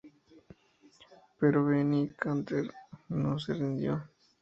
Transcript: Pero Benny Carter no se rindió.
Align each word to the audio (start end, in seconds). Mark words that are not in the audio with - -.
Pero 1.39 1.57
Benny 1.63 2.09
Carter 2.17 2.67
no 3.09 3.37
se 3.37 3.53
rindió. 3.53 4.03